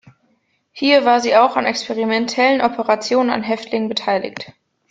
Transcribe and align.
Hier 0.71 1.05
war 1.05 1.21
sie 1.21 1.35
auch 1.35 1.55
an 1.57 1.67
experimentellen 1.67 2.61
Operationen 2.61 3.29
an 3.29 3.43
Häftlingen 3.43 3.87
beteiligt. 3.87 4.51